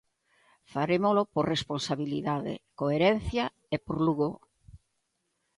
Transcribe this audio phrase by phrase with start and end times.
[0.73, 4.29] Farémolo por responsabilidade, coherencia e por Lugo.